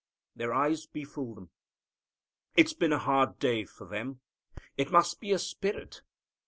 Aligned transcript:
Their 0.35 0.51
eyes 0.51 0.87
befool 0.87 1.35
them. 1.35 1.51
It's 2.55 2.73
been 2.73 2.91
a 2.91 2.97
hard 2.97 3.37
day 3.37 3.65
for 3.65 3.85
them. 3.85 4.21
It 4.75 4.89
must 4.91 5.19
be 5.19 5.31
a 5.31 5.37
spirit. 5.37 6.01